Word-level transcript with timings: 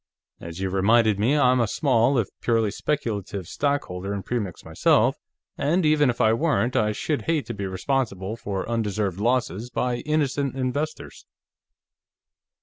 As 0.39 0.59
you 0.59 0.71
reminded 0.71 1.19
me, 1.19 1.37
I'm 1.37 1.59
a 1.59 1.67
small, 1.67 2.17
if 2.17 2.27
purely 2.41 2.71
speculative, 2.71 3.47
stockholder 3.47 4.15
in 4.15 4.23
Premix, 4.23 4.65
myself, 4.65 5.15
and 5.59 5.85
even 5.85 6.09
if 6.09 6.19
I 6.19 6.33
weren't, 6.33 6.75
I 6.75 6.91
should 6.91 7.25
hate 7.27 7.45
to 7.45 7.53
be 7.53 7.67
responsible 7.67 8.35
for 8.35 8.67
undeserved 8.67 9.19
losses 9.19 9.69
by 9.69 9.97
innocent 9.97 10.55
investors." 10.55 11.27